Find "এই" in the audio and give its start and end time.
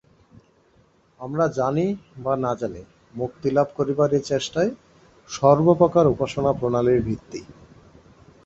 4.13-4.23